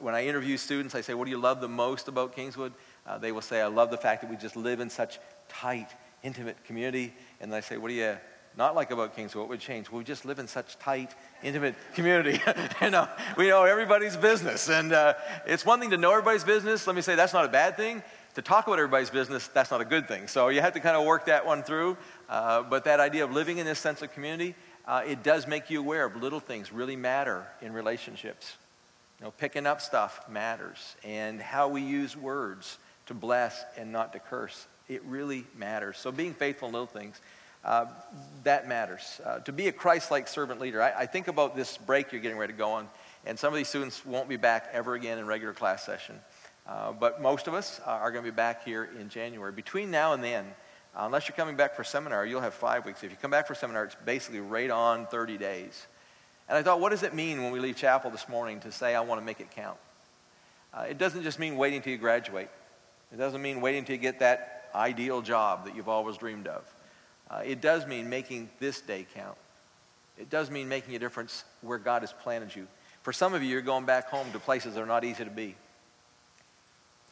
[0.00, 2.72] when I interview students, I say, What do you love the most about Kingswood?
[3.06, 5.88] Uh, they will say, I love the fact that we just live in such tight,
[6.22, 7.14] intimate community.
[7.40, 8.16] And I say, What do you
[8.58, 9.42] not like about Kingswood.
[9.42, 9.88] What would change?
[9.88, 12.40] We just live in such tight, intimate community.
[12.82, 14.68] you know, we know everybody's business.
[14.68, 15.14] And uh,
[15.46, 16.84] it's one thing to know everybody's business.
[16.84, 18.02] Let me say that's not a bad thing.
[18.34, 20.26] To talk about everybody's business, that's not a good thing.
[20.26, 21.96] So you have to kind of work that one through.
[22.28, 24.56] Uh, but that idea of living in this sense of community,
[24.88, 28.56] uh, it does make you aware of little things really matter in relationships.
[29.20, 30.96] You know, picking up stuff matters.
[31.04, 35.96] And how we use words to bless and not to curse, it really matters.
[35.96, 37.20] So being faithful in little things
[37.64, 37.86] uh,
[38.44, 39.20] that matters.
[39.24, 42.20] Uh, to be a Christ like servant leader, I, I, think about this break you're
[42.20, 42.88] getting ready to go on,
[43.26, 46.18] and some of these students won't be back ever again in regular class session.
[46.66, 49.52] Uh, but most of us are going to be back here in January.
[49.52, 50.46] Between now and then,
[50.94, 53.02] unless you're coming back for seminar, you'll have five weeks.
[53.02, 55.86] If you come back for seminar, it's basically right on 30 days.
[56.48, 58.94] And I thought, what does it mean when we leave chapel this morning to say,
[58.94, 59.78] I want to make it count?
[60.72, 62.48] Uh, it doesn't just mean waiting till you graduate.
[63.12, 66.62] It doesn't mean waiting till you get that ideal job that you've always dreamed of.
[67.30, 69.36] Uh, it does mean making this day count.
[70.18, 72.66] It does mean making a difference where God has planted you.
[73.02, 75.30] For some of you, you're going back home to places that are not easy to
[75.30, 75.54] be.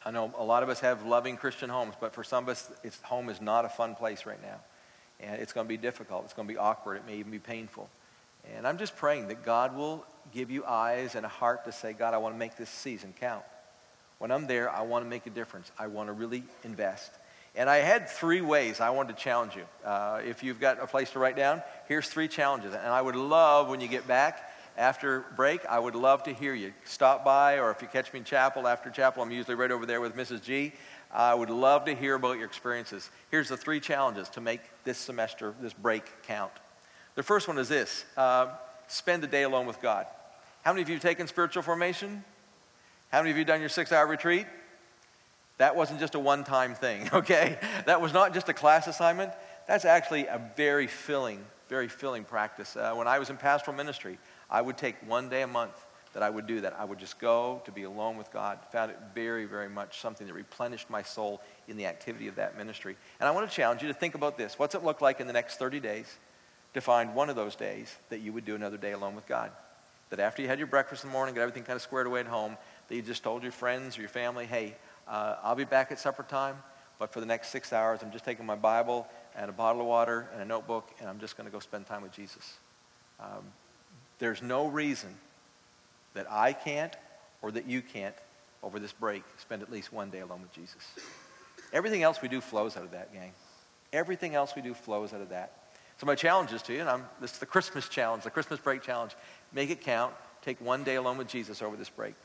[0.05, 2.71] I know a lot of us have loving Christian homes, but for some of us,
[3.03, 4.59] home is not a fun place right now.
[5.19, 6.25] And it's going to be difficult.
[6.25, 6.97] It's going to be awkward.
[6.97, 7.89] It may even be painful.
[8.55, 11.93] And I'm just praying that God will give you eyes and a heart to say,
[11.93, 13.43] God, I want to make this season count.
[14.19, 15.71] When I'm there, I want to make a difference.
[15.77, 17.11] I want to really invest.
[17.57, 19.65] And I had three ways I wanted to challenge you.
[19.83, 22.75] Uh, if you've got a place to write down, here's three challenges.
[22.75, 26.53] And I would love when you get back after break, I would love to hear
[26.53, 26.71] you.
[26.85, 29.87] Stop by, or if you catch me in chapel after chapel, I'm usually right over
[29.87, 30.43] there with Mrs.
[30.43, 30.71] G.
[31.11, 33.09] I would love to hear about your experiences.
[33.31, 36.51] Here's the three challenges to make this semester, this break count.
[37.15, 38.49] The first one is this uh,
[38.87, 40.05] spend a day alone with God.
[40.61, 42.23] How many of you have taken spiritual formation?
[43.09, 44.45] How many of you done your six hour retreat?
[45.57, 47.59] That wasn't just a one time thing, okay?
[47.85, 49.31] That was not just a class assignment.
[49.67, 52.75] That's actually a very filling, very filling practice.
[52.75, 55.73] Uh, when I was in pastoral ministry, I would take one day a month
[56.13, 56.73] that I would do that.
[56.79, 58.59] I would just go to be alone with God.
[58.71, 62.57] Found it very, very much something that replenished my soul in the activity of that
[62.57, 62.95] ministry.
[63.19, 64.57] And I want to challenge you to think about this.
[64.57, 66.17] What's it look like in the next 30 days
[66.73, 69.51] to find one of those days that you would do another day alone with God?
[70.09, 72.21] That after you had your breakfast in the morning, got everything kind of squared away
[72.21, 74.75] at home, that you just told your friends or your family, hey,
[75.07, 76.57] uh, I'll be back at supper time,
[76.99, 79.87] but for the next six hours, I'm just taking my Bible and a bottle of
[79.87, 82.57] water and a notebook, and I'm just going to go spend time with Jesus.
[83.19, 83.43] Um,
[84.19, 85.15] there's no reason
[86.13, 86.95] that I can't
[87.41, 88.15] or that you can't,
[88.63, 90.83] over this break, spend at least one day alone with Jesus.
[91.71, 93.31] Everything else we do flows out of that, gang.
[93.93, 95.53] Everything else we do flows out of that.
[95.99, 98.59] So my challenge is to you, and I'm, this is the Christmas challenge, the Christmas
[98.59, 99.15] break challenge.
[99.53, 100.13] Make it count.
[100.41, 102.15] Take one day alone with Jesus over this break.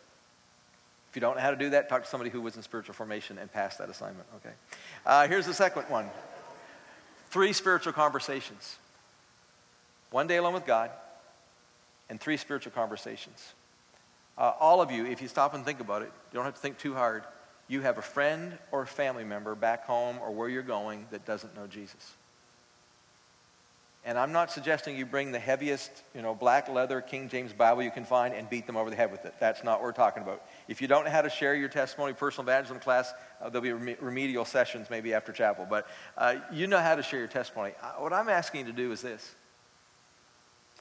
[1.12, 2.94] If you don't know how to do that, talk to somebody who was in spiritual
[2.94, 4.54] formation and pass that assignment, okay?
[5.04, 6.08] Uh, here's the second one
[7.28, 8.78] three spiritual conversations.
[10.10, 10.90] One day alone with God,
[12.08, 13.52] and three spiritual conversations.
[14.38, 16.60] Uh, all of you, if you stop and think about it, you don't have to
[16.60, 17.24] think too hard.
[17.68, 21.26] You have a friend or a family member back home or where you're going that
[21.26, 22.14] doesn't know Jesus.
[24.04, 27.84] And I'm not suggesting you bring the heaviest, you know, black leather King James Bible
[27.84, 29.34] you can find and beat them over the head with it.
[29.38, 30.42] That's not what we're talking about.
[30.66, 33.72] If you don't know how to share your testimony, personal evangelism class, uh, there'll be
[33.72, 35.68] rem- remedial sessions maybe after chapel.
[35.70, 35.86] But
[36.18, 37.74] uh, you know how to share your testimony.
[37.80, 39.36] Uh, what I'm asking you to do is this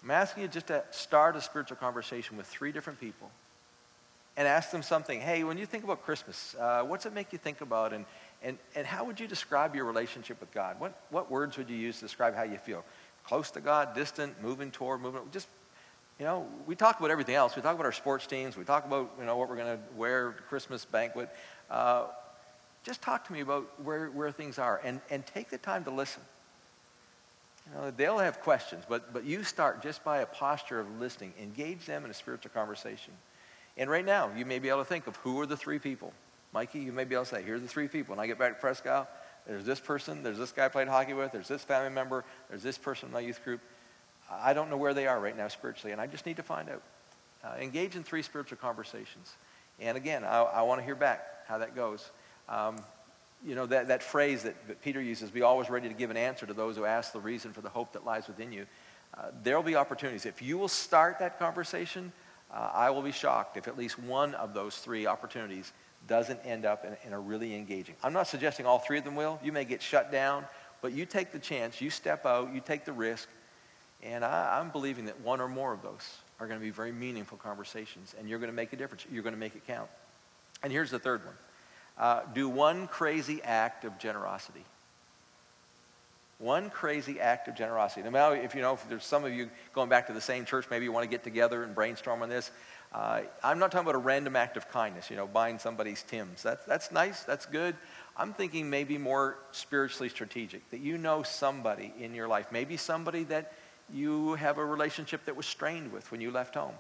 [0.02, 3.30] I'm asking you just to start a spiritual conversation with three different people
[4.36, 5.20] and ask them something.
[5.20, 7.94] Hey, when you think about Christmas, uh, what's it make you think about?
[7.94, 8.06] And,
[8.42, 10.80] and, and how would you describe your relationship with God?
[10.80, 12.84] What, what words would you use to describe how you feel?
[13.24, 15.48] Close to God, distant, moving toward, moving, just,
[16.20, 17.56] you know, we talk about everything else.
[17.56, 18.58] We talk about our sports teams.
[18.58, 21.30] We talk about, you know, what we're going to wear Christmas banquet.
[21.70, 22.06] Uh,
[22.84, 25.92] just talk to me about where, where things are and, and take the time to
[25.92, 26.24] listen.
[27.68, 31.34] You know, they'll have questions, but, but you start just by a posture of listening.
[31.40, 33.14] Engage them in a spiritual conversation.
[33.78, 36.12] And right now, you may be able to think of who are the three people.
[36.54, 38.16] Mikey, you may be able to say, here's the three people.
[38.16, 39.08] When I get back to Isle,
[39.48, 42.64] there's this person, there's this guy I played hockey with, there's this family member, there's
[42.64, 43.62] this person in my youth group.
[44.30, 46.70] I don't know where they are right now spiritually, and I just need to find
[46.70, 46.82] out.
[47.44, 49.34] Uh, engage in three spiritual conversations.
[49.80, 52.12] And again, I, I want to hear back how that goes.
[52.48, 52.78] Um,
[53.44, 56.18] you know, that, that phrase that, that Peter uses, be always ready to give an
[56.18, 58.68] answer to those who ask the reason for the hope that lies within you.
[59.18, 60.26] Uh, there will be opportunities.
[60.26, 62.12] If you will start that conversation,
[62.54, 65.74] uh, I will be shocked if at least one of those three opportunities
[66.08, 67.96] doesn't end up in, in, a really engaging.
[68.04, 69.40] I'm not suggesting all three of them will.
[69.44, 70.46] You may get shut down,
[70.82, 73.30] but you take the chance, you step out, you take the risk,
[74.04, 76.92] and I, I'm believing that one or more of those are going to be very
[76.92, 79.06] meaningful conversations, and you're going to make a difference.
[79.12, 79.90] You're going to make it count.
[80.64, 81.36] And here's the third one
[81.98, 84.66] uh, do one crazy act of generosity.
[86.40, 88.10] One crazy act of generosity.
[88.10, 90.66] Now, if you know, if there's some of you going back to the same church,
[90.72, 92.50] maybe you want to get together and brainstorm on this.
[92.94, 96.44] Uh, I'm not talking about a random act of kindness, you know, buying somebody's Tim's.
[96.44, 97.76] That's, that's nice, that's good.
[98.18, 103.24] I'm thinking maybe more spiritually strategic, that you know somebody in your life, maybe somebody
[103.26, 103.54] that
[103.94, 106.76] you have a relationship that was strained with when you left home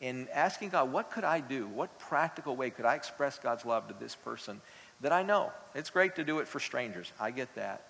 [0.00, 1.66] in asking God, what could I do?
[1.66, 4.60] What practical way could I express God's love to this person
[5.00, 5.50] that I know?
[5.74, 7.10] It's great to do it for strangers.
[7.18, 7.86] I get that.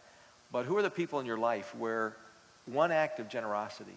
[0.53, 2.17] But who are the people in your life where
[2.67, 3.97] one act of generosity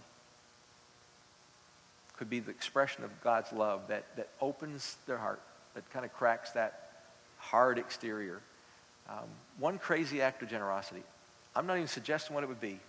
[2.18, 5.42] could be the expression of God's love that, that opens their heart,
[5.76, 6.92] that kind of cracks that
[7.38, 8.42] hard exterior?
[9.08, 9.28] Um,
[9.60, 11.04] one crazy act of generosity.
[11.56, 12.80] I'm not even suggesting what it would be.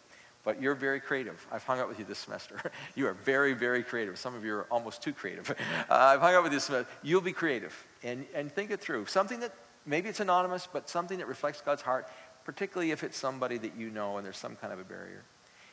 [0.45, 1.45] But you're very creative.
[1.53, 2.59] I've hung out with you this semester.
[2.95, 4.17] you are very, very creative.
[4.19, 5.55] Some of you are almost too creative.
[5.91, 6.91] Uh, I've hung out with you this semester.
[7.03, 9.07] You'll be creative and, and think it through.
[9.07, 9.53] Something that
[9.87, 12.09] maybe it's anonymous, but something that reflects God's heart,
[12.45, 15.23] particularly if it's somebody that you know and there's some kind of a barrier.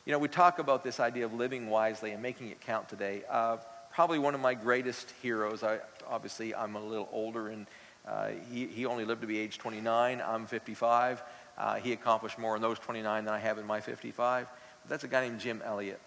[0.06, 3.24] You know, we talk about this idea of living wisely and making it count today.
[3.28, 3.56] Uh,
[3.92, 5.64] probably one of my greatest heroes.
[5.64, 7.66] I, obviously, I'm a little older, and
[8.06, 10.22] uh, he, he only lived to be age 29.
[10.24, 11.24] I'm 55.
[11.58, 14.46] Uh, he accomplished more in those 29 than I have in my 55.
[14.88, 16.00] That's a guy named Jim Elliot.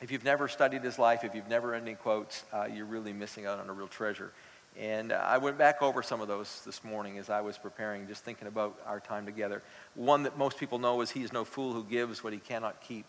[0.00, 3.12] If you've never studied his life, if you've never read any quotes, uh, you're really
[3.12, 4.32] missing out on a real treasure.
[4.74, 8.08] And uh, I went back over some of those this morning as I was preparing,
[8.08, 9.62] just thinking about our time together.
[9.96, 13.04] One that most people know is He's no fool who gives what he cannot keep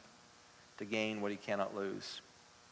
[0.80, 2.22] to gain what he cannot lose.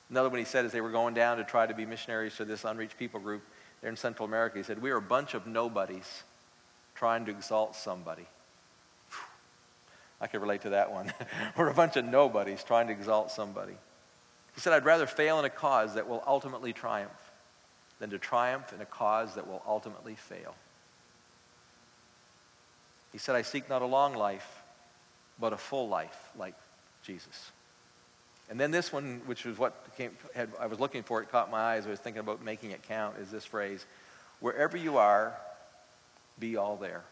[0.09, 2.45] Another one he said as they were going down to try to be missionaries to
[2.45, 3.43] this unreached people group
[3.81, 6.23] there in Central America, he said, We are a bunch of nobodies
[6.95, 8.25] trying to exalt somebody.
[10.21, 11.13] I can relate to that one.
[11.57, 13.75] We're a bunch of nobodies trying to exalt somebody.
[14.55, 17.31] He said, I'd rather fail in a cause that will ultimately triumph
[17.99, 20.55] than to triumph in a cause that will ultimately fail.
[23.11, 24.63] He said, I seek not a long life,
[25.39, 26.55] but a full life like
[27.03, 27.51] Jesus.
[28.49, 31.51] And then this one, which was what came, had, I was looking for, it caught
[31.51, 31.85] my eyes.
[31.85, 33.85] I was thinking about making it count, is this phrase
[34.39, 35.35] wherever you are,
[36.39, 37.03] be all there.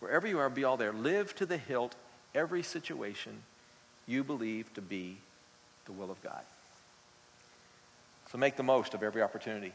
[0.00, 0.92] Wherever you are, be all there.
[0.92, 1.94] Live to the hilt
[2.34, 3.42] every situation
[4.06, 5.16] you believe to be
[5.86, 6.42] the will of God.
[8.30, 9.72] So make the most of every opportunity.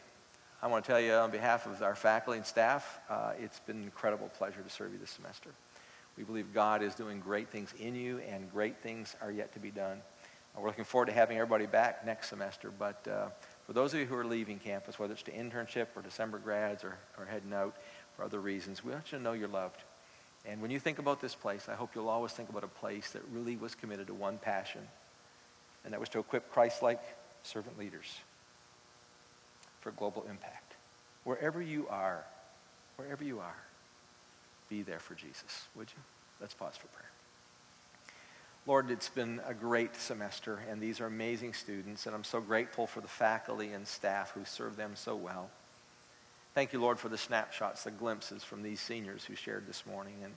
[0.62, 3.78] I want to tell you on behalf of our faculty and staff, uh, it's been
[3.78, 5.52] an incredible pleasure to serve you this semester.
[6.18, 9.60] We believe God is doing great things in you, and great things are yet to
[9.60, 10.02] be done.
[10.60, 12.72] We're looking forward to having everybody back next semester.
[12.78, 13.28] But uh,
[13.68, 16.84] for those of you who are leaving campus, whether it's to internship or December grads
[16.84, 17.76] or, or heading out
[18.16, 19.84] for other reasons, we want you to know you're loved.
[20.46, 23.12] And when you think about this place, I hope you'll always think about a place
[23.12, 24.82] that really was committed to one passion,
[25.84, 27.02] and that was to equip Christ like
[27.44, 28.18] servant leaders
[29.82, 30.76] for global impact.
[31.26, 32.24] Wherever you are,
[32.96, 33.58] wherever you are,
[34.70, 36.02] be there for Jesus, would you?
[36.40, 37.12] Let's pause for prayer.
[38.68, 42.86] Lord, it's been a great semester, and these are amazing students, and I'm so grateful
[42.86, 45.50] for the faculty and staff who serve them so well.
[46.54, 50.16] Thank you, Lord, for the snapshots, the glimpses from these seniors who shared this morning.
[50.22, 50.34] And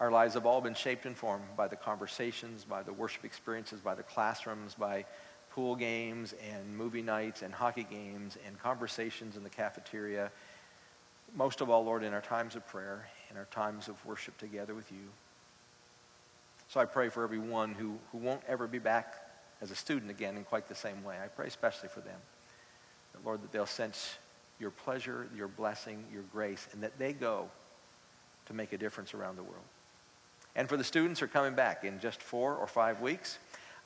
[0.00, 3.80] our lives have all been shaped and formed by the conversations, by the worship experiences,
[3.80, 5.04] by the classrooms, by
[5.50, 10.30] pool games and movie nights and hockey games and conversations in the cafeteria.
[11.36, 14.74] Most of all, Lord, in our times of prayer, in our times of worship together
[14.74, 15.10] with you.
[16.74, 19.14] So I pray for everyone who, who won't ever be back
[19.62, 21.14] as a student again in quite the same way.
[21.22, 22.18] I pray especially for them.
[23.12, 24.16] That, Lord, that they'll sense
[24.58, 27.48] your pleasure, your blessing, your grace, and that they go
[28.46, 29.62] to make a difference around the world.
[30.56, 33.38] And for the students who are coming back in just four or five weeks,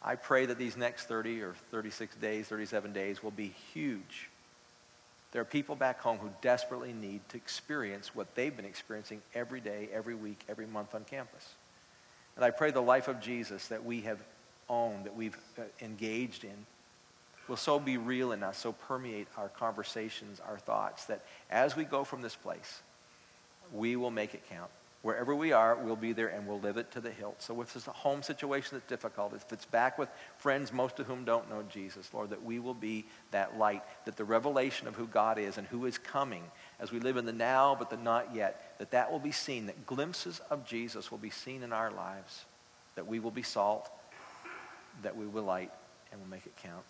[0.03, 4.31] I pray that these next 30 or 36 days, 37 days will be huge.
[5.33, 9.61] There are people back home who desperately need to experience what they've been experiencing every
[9.61, 11.49] day, every week, every month on campus.
[12.39, 14.21] And I pray the life of Jesus that we have
[14.69, 16.67] owned, that we've uh, engaged in,
[17.49, 21.83] will so be real in us, so permeate our conversations, our thoughts, that as we
[21.83, 22.81] go from this place,
[23.75, 24.71] we will make it count.
[25.03, 27.43] Wherever we are, we'll be there and we'll live it to the hilt.
[27.43, 31.07] So if it's a home situation that's difficult, if it's back with friends, most of
[31.07, 34.95] whom don't know Jesus, Lord, that we will be that light, that the revelation of
[34.95, 36.45] who God is and who is coming
[36.81, 39.67] as we live in the now but the not yet, that that will be seen,
[39.67, 42.45] that glimpses of Jesus will be seen in our lives,
[42.95, 43.91] that we will be salt,
[45.03, 45.73] that we will light,
[46.11, 46.85] and we'll make it count.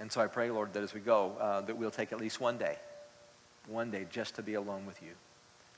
[0.00, 2.40] And so I pray, Lord, that as we go, uh, that we'll take at least
[2.40, 2.76] one day,
[3.66, 5.12] one day just to be alone with you.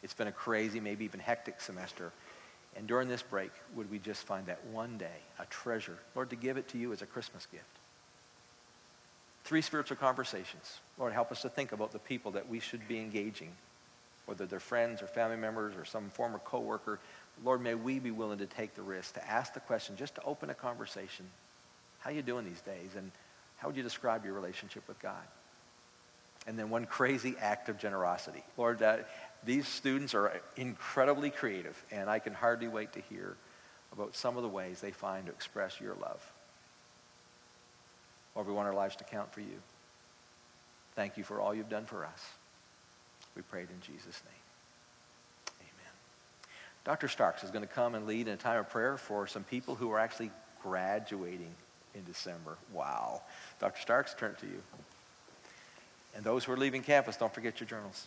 [0.02, 2.12] It's been a crazy, maybe even hectic semester.
[2.76, 5.06] And during this break, would we just find that one day,
[5.38, 7.77] a treasure, Lord, to give it to you as a Christmas gift?
[9.48, 10.78] Three spiritual conversations.
[10.98, 13.48] Lord, help us to think about the people that we should be engaging,
[14.26, 16.98] whether they're friends or family members or some former coworker.
[17.42, 20.22] Lord, may we be willing to take the risk to ask the question, just to
[20.24, 21.24] open a conversation.
[22.00, 22.90] How are you doing these days?
[22.94, 23.10] And
[23.56, 25.24] how would you describe your relationship with God?
[26.46, 28.44] And then one crazy act of generosity.
[28.58, 28.98] Lord, uh,
[29.46, 33.34] these students are incredibly creative, and I can hardly wait to hear
[33.94, 36.20] about some of the ways they find to express your love.
[38.38, 39.60] Lord, we want our lives to count for you.
[40.94, 42.24] Thank you for all you've done for us.
[43.34, 45.58] We prayed in Jesus' name.
[45.58, 45.92] Amen.
[46.84, 47.08] Dr.
[47.08, 49.74] Starks is going to come and lead in a time of prayer for some people
[49.74, 50.30] who are actually
[50.62, 51.52] graduating
[51.96, 52.56] in December.
[52.72, 53.22] Wow.
[53.58, 53.80] Dr.
[53.80, 54.62] Starks, turn to you.
[56.14, 58.06] And those who are leaving campus, don't forget your journals.